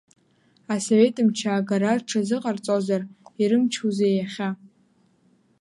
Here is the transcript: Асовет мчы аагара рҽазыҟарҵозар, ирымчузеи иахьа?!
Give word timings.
Асовет 0.73 1.15
мчы 1.25 1.47
аагара 1.51 1.91
рҽазыҟарҵозар, 1.99 3.01
ирымчузеи 3.41 4.15
иахьа?! 4.17 4.49